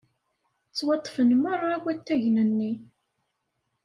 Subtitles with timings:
[0.69, 2.71] Ttwaṭṭfen merra wattagen-nni.